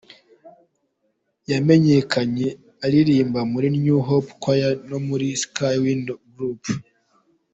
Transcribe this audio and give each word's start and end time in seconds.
Yamenyekanye 1.51 2.47
aririmba 2.85 3.39
muri 3.51 3.67
New 3.81 3.99
Hope 4.07 4.29
Choir 4.43 4.75
no 4.89 4.99
muri 5.07 5.25
Sky 5.43 5.75
Winds 5.83 6.15
Group. 6.33 6.63